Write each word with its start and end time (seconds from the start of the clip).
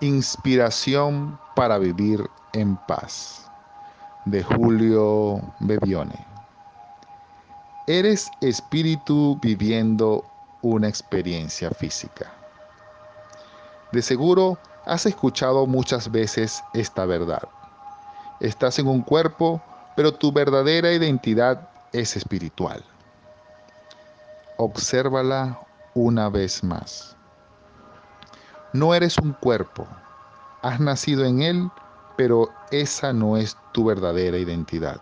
Inspiración 0.00 1.36
para 1.56 1.76
vivir 1.76 2.30
en 2.52 2.76
paz. 2.86 3.50
De 4.26 4.44
Julio 4.44 5.40
Bebione. 5.58 6.24
Eres 7.88 8.30
espíritu 8.40 9.36
viviendo 9.42 10.24
una 10.62 10.86
experiencia 10.86 11.70
física. 11.72 12.32
De 13.90 14.00
seguro 14.00 14.56
has 14.86 15.04
escuchado 15.04 15.66
muchas 15.66 16.12
veces 16.12 16.62
esta 16.74 17.04
verdad. 17.04 17.48
Estás 18.38 18.78
en 18.78 18.86
un 18.86 19.02
cuerpo, 19.02 19.60
pero 19.96 20.14
tu 20.14 20.30
verdadera 20.30 20.92
identidad 20.92 21.68
es 21.92 22.16
espiritual. 22.16 22.84
Obsérvala 24.58 25.58
una 25.94 26.28
vez 26.28 26.62
más. 26.62 27.17
No 28.78 28.94
eres 28.94 29.18
un 29.18 29.32
cuerpo, 29.32 29.88
has 30.62 30.78
nacido 30.78 31.24
en 31.24 31.42
él, 31.42 31.68
pero 32.16 32.48
esa 32.70 33.12
no 33.12 33.36
es 33.36 33.56
tu 33.72 33.84
verdadera 33.84 34.38
identidad. 34.38 35.00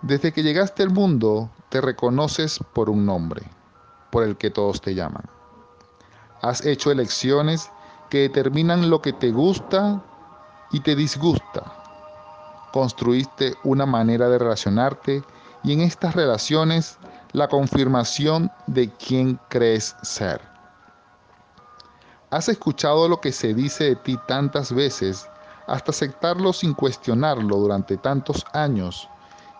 Desde 0.00 0.32
que 0.32 0.42
llegaste 0.42 0.82
al 0.84 0.88
mundo, 0.88 1.50
te 1.68 1.82
reconoces 1.82 2.60
por 2.72 2.88
un 2.88 3.04
nombre, 3.04 3.42
por 4.10 4.22
el 4.22 4.38
que 4.38 4.50
todos 4.50 4.80
te 4.80 4.94
llaman. 4.94 5.24
Has 6.40 6.64
hecho 6.64 6.90
elecciones 6.90 7.70
que 8.08 8.20
determinan 8.20 8.88
lo 8.88 9.02
que 9.02 9.12
te 9.12 9.30
gusta 9.30 10.02
y 10.72 10.80
te 10.80 10.96
disgusta. 10.96 11.62
Construiste 12.72 13.52
una 13.64 13.84
manera 13.84 14.30
de 14.30 14.38
relacionarte 14.38 15.22
y 15.62 15.74
en 15.74 15.82
estas 15.82 16.14
relaciones 16.14 16.96
la 17.32 17.48
confirmación 17.48 18.50
de 18.66 18.90
quién 18.92 19.38
crees 19.50 19.94
ser. 20.00 20.55
Has 22.30 22.48
escuchado 22.48 23.08
lo 23.08 23.20
que 23.20 23.30
se 23.30 23.54
dice 23.54 23.84
de 23.84 23.96
ti 23.96 24.18
tantas 24.26 24.72
veces 24.72 25.28
hasta 25.68 25.92
aceptarlo 25.92 26.52
sin 26.52 26.74
cuestionarlo 26.74 27.56
durante 27.56 27.96
tantos 27.96 28.44
años 28.52 29.08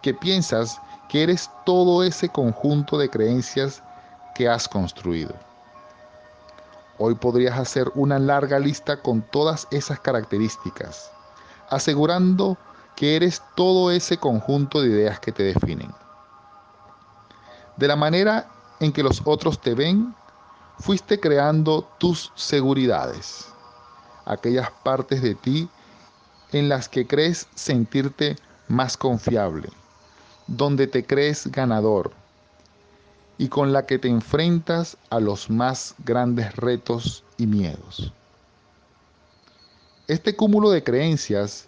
que 0.02 0.12
piensas 0.12 0.80
que 1.08 1.22
eres 1.22 1.50
todo 1.64 2.02
ese 2.02 2.28
conjunto 2.28 2.98
de 2.98 3.08
creencias 3.08 3.82
que 4.34 4.48
has 4.48 4.68
construido. 4.68 5.34
Hoy 6.98 7.14
podrías 7.14 7.58
hacer 7.58 7.90
una 7.94 8.18
larga 8.18 8.58
lista 8.58 9.00
con 9.00 9.22
todas 9.22 9.68
esas 9.70 10.00
características, 10.00 11.10
asegurando 11.70 12.56
que 12.96 13.14
eres 13.14 13.42
todo 13.54 13.90
ese 13.90 14.16
conjunto 14.16 14.80
de 14.80 14.88
ideas 14.88 15.20
que 15.20 15.30
te 15.30 15.42
definen. 15.42 15.92
De 17.76 17.86
la 17.86 17.96
manera 17.96 18.48
en 18.80 18.92
que 18.92 19.02
los 19.02 19.22
otros 19.24 19.60
te 19.60 19.74
ven, 19.74 20.14
fuiste 20.78 21.18
creando 21.18 21.88
tus 21.98 22.32
seguridades, 22.34 23.46
aquellas 24.24 24.70
partes 24.82 25.22
de 25.22 25.34
ti 25.34 25.68
en 26.52 26.68
las 26.68 26.88
que 26.88 27.06
crees 27.06 27.48
sentirte 27.54 28.36
más 28.68 28.96
confiable, 28.96 29.68
donde 30.46 30.86
te 30.86 31.04
crees 31.04 31.50
ganador 31.50 32.12
y 33.38 33.48
con 33.48 33.72
la 33.72 33.86
que 33.86 33.98
te 33.98 34.08
enfrentas 34.08 34.96
a 35.10 35.20
los 35.20 35.50
más 35.50 35.94
grandes 36.04 36.54
retos 36.56 37.24
y 37.36 37.46
miedos. 37.46 38.12
Este 40.08 40.36
cúmulo 40.36 40.70
de 40.70 40.82
creencias 40.84 41.66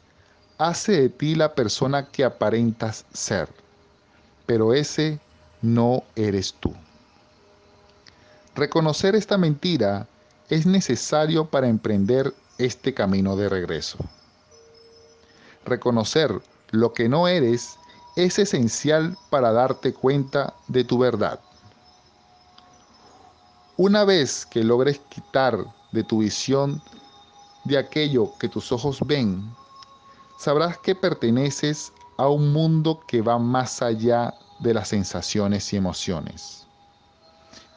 hace 0.59 0.93
de 0.93 1.09
ti 1.09 1.34
la 1.34 1.55
persona 1.55 2.06
que 2.06 2.25
aparentas 2.25 3.05
ser, 3.12 3.48
pero 4.47 4.72
ese 4.72 5.19
no 5.61 6.05
eres 6.15 6.55
tú. 6.55 6.75
Reconocer 8.59 9.14
esta 9.14 9.39
mentira 9.39 10.09
es 10.48 10.67
necesario 10.67 11.45
para 11.45 11.69
emprender 11.69 12.34
este 12.59 12.92
camino 12.92 13.37
de 13.37 13.48
regreso. 13.48 13.98
Reconocer 15.65 16.42
lo 16.73 16.92
que 16.92 17.09
no 17.09 17.28
eres 17.28 17.77
es 18.17 18.37
esencial 18.41 19.16
para 19.31 19.53
darte 19.53 19.94
cuenta 19.94 20.55
de 20.66 20.82
tu 20.82 20.99
verdad. 20.99 21.38
Una 23.77 24.05
vez 24.05 24.44
que 24.44 24.65
logres 24.65 25.00
quitar 25.09 25.65
de 25.93 26.03
tu 26.03 26.19
visión 26.19 26.82
de 27.62 27.78
aquello 27.78 28.32
que 28.41 28.49
tus 28.49 28.72
ojos 28.72 28.99
ven, 29.06 29.55
sabrás 30.37 30.78
que 30.78 30.97
perteneces 30.97 31.93
a 32.16 32.27
un 32.27 32.53
mundo 32.53 32.99
que 33.06 33.22
va 33.22 33.38
más 33.38 33.82
allá 33.82 34.34
de 34.59 34.75
las 34.75 34.88
sensaciones 34.88 35.72
y 35.72 35.77
emociones 35.77 36.68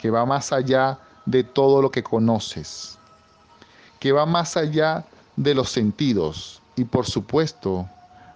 que 0.01 0.09
va 0.09 0.25
más 0.25 0.51
allá 0.51 1.00
de 1.25 1.44
todo 1.44 1.81
lo 1.81 1.91
que 1.91 2.03
conoces, 2.03 2.97
que 4.00 4.12
va 4.12 4.25
más 4.25 4.57
allá 4.57 5.06
de 5.35 5.53
los 5.53 5.69
sentidos 5.69 6.62
y 6.75 6.85
por 6.85 7.06
supuesto 7.06 7.88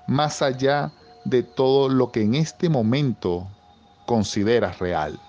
más 0.07 0.41
allá 0.41 0.91
de 1.25 1.41
todo 1.41 1.89
lo 1.89 2.11
que 2.11 2.21
en 2.21 2.35
este 2.35 2.69
momento 2.69 3.47
consideras 4.05 4.79
real. 4.79 5.19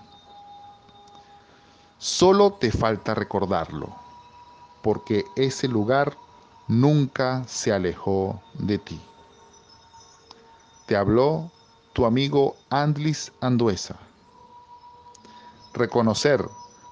Solo 1.99 2.53
te 2.53 2.71
falta 2.71 3.15
recordarlo, 3.15 3.97
porque 4.83 5.25
ese 5.35 5.67
lugar 5.67 6.15
nunca 6.69 7.43
se 7.47 7.73
alejó 7.73 8.43
de 8.55 8.79
ti. 8.79 9.01
Te 10.87 10.97
habló 10.97 11.51
tu 11.95 12.05
amigo 12.05 12.57
Andlis 12.69 13.33
Anduesa. 13.41 14.06
Reconocer 15.77 16.43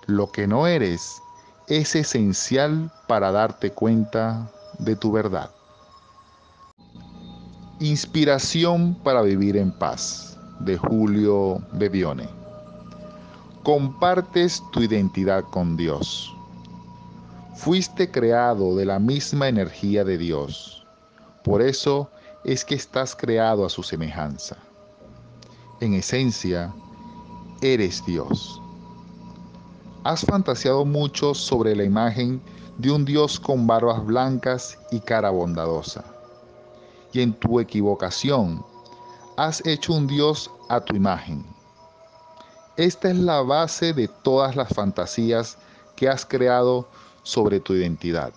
lo 0.06 0.31
que 0.31 0.47
no 0.47 0.67
eres 0.67 1.22
es 1.69 1.97
esencial 1.97 2.93
para 3.09 3.33
darte 3.33 3.72
cuenta 3.72 4.50
de 4.78 4.95
tu 4.95 5.11
verdad. 5.11 5.50
Inspiración 7.81 8.95
para 9.03 9.22
vivir 9.22 9.56
en 9.56 9.72
paz 9.72 10.39
de 10.61 10.77
Julio 10.77 11.62
Bebione. 11.72 12.28
Compartes 13.62 14.62
tu 14.71 14.83
identidad 14.83 15.45
con 15.45 15.78
Dios. 15.78 16.31
Fuiste 17.55 18.11
creado 18.11 18.77
de 18.77 18.84
la 18.84 18.99
misma 18.99 19.49
energía 19.49 20.05
de 20.05 20.19
Dios. 20.19 20.87
Por 21.43 21.62
eso 21.62 22.11
es 22.45 22.66
que 22.66 22.75
estás 22.75 23.16
creado 23.16 23.65
a 23.65 23.71
su 23.71 23.83
semejanza. 23.83 24.59
En 25.81 25.95
esencia, 25.95 26.75
eres 27.62 28.05
Dios. 28.05 28.61
Has 30.04 30.20
fantaseado 30.20 30.84
mucho 30.84 31.32
sobre 31.32 31.75
la 31.75 31.82
imagen 31.82 32.42
de 32.76 32.91
un 32.91 33.06
Dios 33.06 33.41
con 33.41 33.66
barbas 33.66 34.04
blancas 34.04 34.78
y 34.91 35.00
cara 35.00 35.31
bondadosa. 35.31 36.04
Y 37.15 37.22
en 37.22 37.32
tu 37.32 37.59
equivocación 37.59 38.62
has 39.38 39.65
hecho 39.65 39.94
un 39.94 40.06
Dios 40.06 40.50
a 40.69 40.78
tu 40.81 40.94
imagen. 40.94 41.42
Esta 42.76 43.09
es 43.09 43.16
la 43.16 43.41
base 43.41 43.94
de 43.94 44.09
todas 44.09 44.56
las 44.56 44.69
fantasías 44.69 45.56
que 45.97 46.06
has 46.06 46.26
creado 46.26 46.86
sobre 47.22 47.59
tu 47.59 47.72
identidad. 47.72 48.34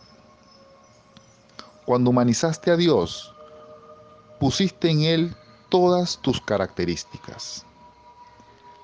Cuando 1.85 2.11
humanizaste 2.11 2.72
a 2.72 2.78
Dios, 2.78 3.34
pusiste 4.39 4.89
en 4.89 5.01
Él 5.01 5.35
todas 5.67 6.17
tus 6.19 6.39
características. 6.39 7.66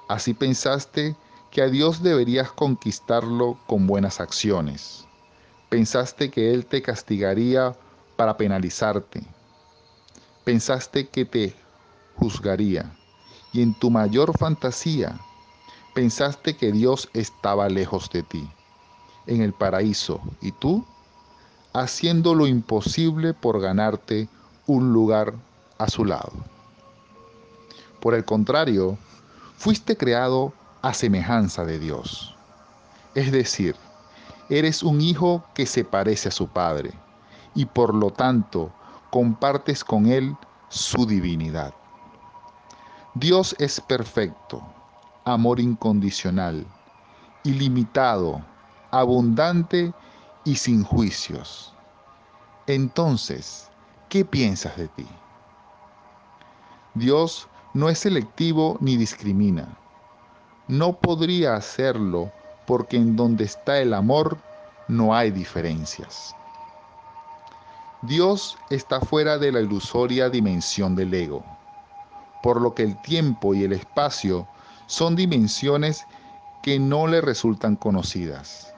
Así 0.10 0.34
pensaste 0.34 1.16
que 1.54 1.62
a 1.62 1.68
Dios 1.68 2.02
deberías 2.02 2.52
conquistarlo 2.52 3.60
con 3.68 3.86
buenas 3.86 4.20
acciones. 4.20 5.06
Pensaste 5.70 6.32
que 6.32 6.52
Él 6.52 6.66
te 6.66 6.82
castigaría 6.82 7.78
para 8.16 8.38
penalizarte. 8.38 9.22
Pensaste 10.44 11.08
que 11.10 11.26
te 11.26 11.56
juzgaría. 12.16 12.92
Y 13.54 13.62
en 13.62 13.78
tu 13.78 13.92
mayor 13.92 14.36
fantasía, 14.36 15.16
pensaste 15.94 16.58
que 16.58 16.72
Dios 16.72 17.08
estaba 17.14 17.70
lejos 17.70 18.10
de 18.10 18.24
ti, 18.24 18.50
en 19.28 19.44
el 19.44 19.54
paraíso, 19.54 20.20
y 20.42 20.54
tú, 20.54 20.84
haciendo 21.74 22.34
lo 22.34 22.48
imposible 22.48 23.36
por 23.36 23.62
ganarte 23.62 24.28
un 24.66 24.92
lugar 24.92 25.36
a 25.78 25.88
su 25.88 26.04
lado. 26.04 26.34
Por 28.00 28.16
el 28.16 28.26
contrario, 28.26 28.98
fuiste 29.56 29.96
creado 29.96 30.52
a 30.84 30.94
semejanza 30.94 31.64
de 31.64 31.80
Dios. 31.80 32.36
Es 33.16 33.32
decir, 33.32 33.76
eres 34.50 34.84
un 34.84 35.00
hijo 35.00 35.42
que 35.56 35.66
se 35.66 35.86
parece 35.86 36.28
a 36.28 36.32
su 36.32 36.50
Padre 36.50 36.92
y 37.56 37.66
por 37.66 37.96
lo 37.96 38.12
tanto 38.12 38.70
compartes 39.10 39.82
con 39.82 40.08
Él 40.08 40.36
su 40.68 41.06
divinidad. 41.06 41.74
Dios 43.14 43.56
es 43.60 43.80
perfecto, 43.80 44.62
amor 45.24 45.62
incondicional, 45.62 46.68
ilimitado, 47.44 48.44
abundante 48.92 49.94
y 50.44 50.56
sin 50.56 50.84
juicios. 50.84 51.74
Entonces, 52.68 53.70
¿qué 54.10 54.26
piensas 54.26 54.76
de 54.76 54.90
ti? 54.90 55.08
Dios 56.94 57.48
no 57.74 57.88
es 57.88 58.00
selectivo 58.00 58.78
ni 58.82 58.98
discrimina 58.98 59.78
no 60.68 60.94
podría 60.94 61.56
hacerlo 61.56 62.32
porque 62.66 62.98
en 62.98 63.16
donde 63.16 63.44
está 63.44 63.80
el 63.80 63.94
amor 63.94 64.38
no 64.88 65.16
hay 65.16 65.32
diferencias. 65.32 66.36
Dios 68.04 68.58
está 68.70 69.00
fuera 69.00 69.38
de 69.38 69.52
la 69.52 69.62
ilusoria 69.62 70.30
dimensión 70.30 70.96
del 70.96 71.14
ego, 71.14 71.44
por 72.42 72.62
lo 72.62 72.74
que 72.74 72.84
el 72.84 73.02
tiempo 73.02 73.54
y 73.54 73.64
el 73.64 73.74
espacio 73.74 74.48
son 74.88 75.16
dimensiones 75.16 76.06
que 76.62 76.80
no 76.80 77.08
le 77.08 77.22
resultan 77.22 77.76
conocidas, 77.76 78.74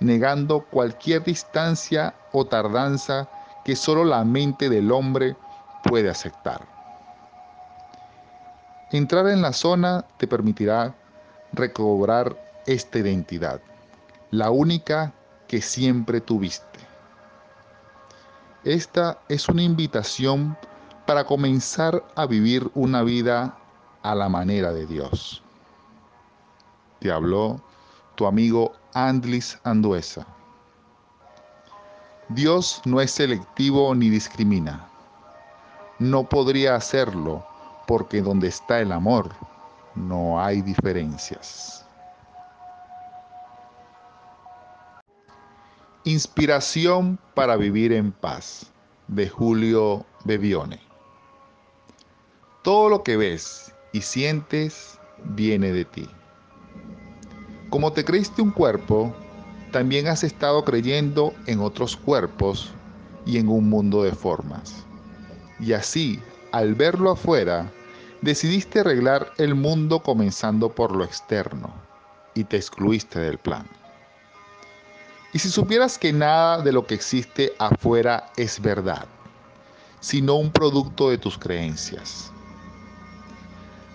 negando 0.00 0.64
cualquier 0.64 1.24
distancia 1.24 2.14
o 2.32 2.44
tardanza 2.44 3.28
que 3.64 3.76
solo 3.76 4.04
la 4.04 4.24
mente 4.24 4.68
del 4.68 4.90
hombre 4.90 5.36
puede 5.84 6.10
aceptar. 6.10 6.66
Entrar 8.92 9.28
en 9.28 9.42
la 9.42 9.52
zona 9.52 10.04
te 10.16 10.26
permitirá 10.26 10.94
recobrar 11.52 12.36
esta 12.66 12.98
identidad, 12.98 13.60
la 14.30 14.50
única 14.50 15.12
que 15.48 15.60
siempre 15.60 16.20
tuviste. 16.20 16.78
Esta 18.64 19.18
es 19.28 19.48
una 19.48 19.62
invitación 19.62 20.56
para 21.06 21.24
comenzar 21.24 22.04
a 22.14 22.26
vivir 22.26 22.70
una 22.74 23.02
vida 23.02 23.58
a 24.02 24.14
la 24.14 24.28
manera 24.28 24.72
de 24.72 24.86
Dios. 24.86 25.42
Te 27.00 27.10
habló 27.10 27.60
tu 28.14 28.26
amigo 28.26 28.72
Andlis 28.94 29.58
Anduesa. 29.64 30.26
Dios 32.28 32.80
no 32.84 33.00
es 33.00 33.10
selectivo 33.10 33.94
ni 33.94 34.08
discrimina. 34.08 34.86
No 35.98 36.28
podría 36.28 36.76
hacerlo 36.76 37.44
porque 37.86 38.22
donde 38.22 38.48
está 38.48 38.80
el 38.80 38.92
amor 38.92 39.30
no 39.94 40.40
hay 40.40 40.62
diferencias. 40.62 41.84
Inspiración 46.04 47.18
para 47.34 47.56
vivir 47.56 47.92
en 47.92 48.12
paz 48.12 48.70
de 49.08 49.28
Julio 49.28 50.06
Bebione. 50.24 50.80
Todo 52.62 52.88
lo 52.88 53.02
que 53.02 53.16
ves 53.16 53.72
y 53.92 54.00
sientes 54.00 54.98
viene 55.24 55.72
de 55.72 55.84
ti. 55.84 56.08
Como 57.68 57.92
te 57.92 58.04
creíste 58.04 58.42
un 58.42 58.50
cuerpo, 58.50 59.14
también 59.72 60.08
has 60.08 60.24
estado 60.24 60.64
creyendo 60.64 61.32
en 61.46 61.60
otros 61.60 61.96
cuerpos 61.96 62.72
y 63.26 63.38
en 63.38 63.48
un 63.48 63.68
mundo 63.68 64.02
de 64.02 64.12
formas. 64.12 64.84
Y 65.60 65.72
así, 65.72 66.20
al 66.52 66.74
verlo 66.74 67.12
afuera, 67.12 67.70
decidiste 68.22 68.80
arreglar 68.80 69.32
el 69.38 69.54
mundo 69.54 70.02
comenzando 70.02 70.68
por 70.68 70.94
lo 70.94 71.04
externo 71.04 71.72
y 72.34 72.44
te 72.44 72.56
excluiste 72.56 73.18
del 73.18 73.38
plan. 73.38 73.66
Y 75.32 75.38
si 75.38 75.48
supieras 75.48 75.98
que 75.98 76.12
nada 76.12 76.60
de 76.60 76.72
lo 76.72 76.86
que 76.86 76.94
existe 76.94 77.52
afuera 77.58 78.30
es 78.36 78.60
verdad, 78.60 79.06
sino 80.00 80.34
un 80.34 80.50
producto 80.50 81.10
de 81.10 81.18
tus 81.18 81.38
creencias. 81.38 82.32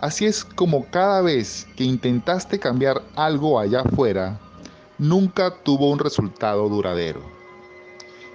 Así 0.01 0.25
es 0.25 0.44
como 0.44 0.86
cada 0.89 1.22
vez 1.22 1.68
que 1.75 1.83
intentaste 1.83 2.60
cambiar 2.60 3.01
algo 3.16 3.60
allá 3.60 3.81
afuera, 3.81 4.39
nunca 4.98 5.51
tuvo 5.51 5.89
un 5.89 6.00
resultado 6.00 6.68
duradero. 6.69 7.22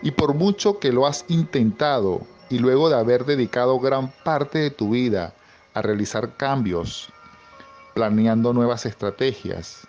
Y 0.03 0.11
por 0.11 0.35
mucho 0.35 0.79
que 0.79 0.93
lo 0.93 1.07
has 1.07 1.25
intentado 1.29 2.23
y 2.49 2.59
luego 2.59 2.89
de 2.89 2.97
haber 2.97 3.25
dedicado 3.25 3.79
gran 3.79 4.13
parte 4.25 4.59
de 4.59 4.71
tu 4.71 4.91
vida 4.91 5.35
a 5.75 5.83
realizar 5.83 6.37
cambios, 6.37 7.13
planeando 7.95 8.53
nuevas 8.53 8.87
estrategias, 8.87 9.87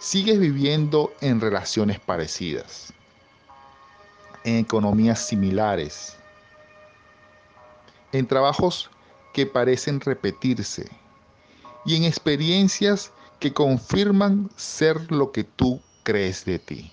sigues 0.00 0.38
viviendo 0.38 1.12
en 1.20 1.40
relaciones 1.40 1.98
parecidas, 2.00 2.92
en 4.44 4.56
economías 4.56 5.26
similares, 5.26 6.16
en 8.12 8.26
trabajos 8.26 8.90
que 9.32 9.46
parecen 9.46 10.00
repetirse 10.00 10.88
y 11.84 11.96
en 11.96 12.04
experiencias 12.04 13.10
que 13.40 13.52
confirman 13.52 14.50
ser 14.56 15.10
lo 15.10 15.32
que 15.32 15.44
tú 15.44 15.80
crees 16.02 16.44
de 16.44 16.58
ti. 16.58 16.92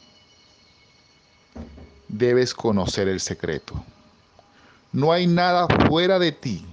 Debes 2.07 2.53
conocer 2.53 3.07
el 3.07 3.19
secreto. 3.19 3.81
No 4.91 5.13
hay 5.13 5.27
nada 5.27 5.67
fuera 5.87 6.19
de 6.19 6.31
ti 6.31 6.70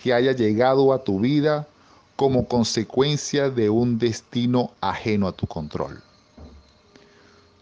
que 0.00 0.14
haya 0.14 0.30
llegado 0.30 0.92
a 0.92 1.02
tu 1.02 1.18
vida 1.18 1.66
como 2.14 2.46
consecuencia 2.46 3.50
de 3.50 3.68
un 3.68 3.98
destino 3.98 4.70
ajeno 4.80 5.26
a 5.26 5.32
tu 5.32 5.46
control. 5.48 6.00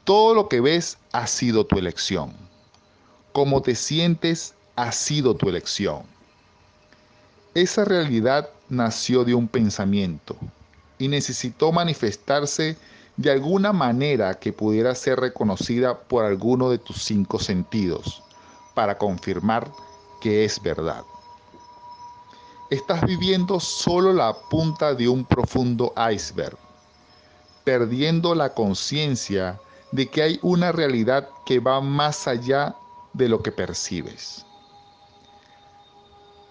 Todo 0.05 0.35
lo 0.35 0.49
que 0.49 0.61
ves 0.61 0.99
ha 1.13 1.27
sido 1.27 1.65
tu 1.65 1.79
elección. 1.79 2.33
Cómo 3.33 3.63
te 3.63 3.75
sientes 3.75 4.55
ha 4.77 4.93
sido 4.93 5.35
tu 5.35 5.49
elección. 5.49 6.03
Esa 7.55 7.87
realidad 7.87 8.51
nació 8.69 9.25
de 9.25 9.35
un 9.35 9.49
pensamiento 9.49 10.37
y 10.99 11.09
necesitó 11.09 11.73
manifestarse 11.73 12.77
de 13.17 13.31
alguna 13.31 13.73
manera 13.73 14.35
que 14.35 14.53
pudiera 14.53 14.95
ser 14.95 15.21
reconocida 15.21 15.99
por 15.99 16.27
alguno 16.27 16.69
de 16.69 16.77
tus 16.77 17.03
cinco 17.03 17.39
sentidos 17.39 18.23
para 18.75 18.99
confirmar 18.99 19.71
que 20.21 20.45
es 20.45 20.61
verdad 20.63 21.03
estás 22.71 23.03
viviendo 23.03 23.61
solo 23.61 24.13
la 24.13 24.35
punta 24.35 24.95
de 24.95 25.09
un 25.09 25.25
profundo 25.25 25.95
iceberg, 26.13 26.57
perdiendo 27.65 28.35
la 28.35 28.55
conciencia 28.55 29.61
de 29.93 30.09
que 30.09 30.23
hay 30.23 30.41
una 30.43 30.73
realidad 30.73 31.29
que 31.45 31.61
va 31.61 31.81
más 31.81 32.27
allá 32.27 32.75
de 33.13 33.29
lo 33.29 33.43
que 33.43 33.53
percibes. 33.53 34.45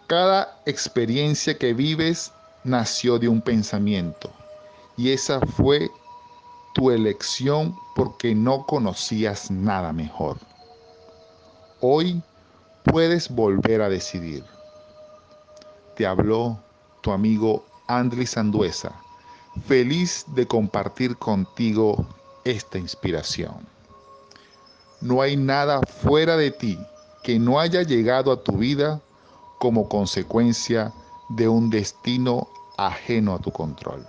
Cada 0.07 0.61
experiencia 0.65 1.57
que 1.57 1.73
vives 1.73 2.31
nació 2.63 3.19
de 3.19 3.27
un 3.27 3.41
pensamiento 3.41 4.31
y 4.97 5.11
esa 5.11 5.39
fue 5.41 5.89
tu 6.73 6.91
elección 6.91 7.75
porque 7.95 8.35
no 8.35 8.65
conocías 8.65 9.49
nada 9.51 9.91
mejor. 9.91 10.37
Hoy 11.81 12.21
puedes 12.83 13.29
volver 13.29 13.81
a 13.81 13.89
decidir 13.89 14.43
te 15.95 16.05
habló 16.05 16.59
tu 17.01 17.11
amigo 17.11 17.65
Andrés 17.87 18.31
Sanduesa, 18.31 18.93
feliz 19.67 20.25
de 20.35 20.47
compartir 20.47 21.17
contigo 21.17 22.05
esta 22.43 22.77
inspiración. 22.77 23.67
No 25.01 25.21
hay 25.21 25.37
nada 25.37 25.81
fuera 25.81 26.37
de 26.37 26.51
ti 26.51 26.79
que 27.23 27.39
no 27.39 27.59
haya 27.59 27.83
llegado 27.83 28.31
a 28.31 28.43
tu 28.43 28.57
vida 28.57 29.01
como 29.59 29.87
consecuencia 29.89 30.93
de 31.29 31.47
un 31.47 31.69
destino 31.69 32.47
ajeno 32.77 33.33
a 33.33 33.39
tu 33.39 33.51
control. 33.51 34.05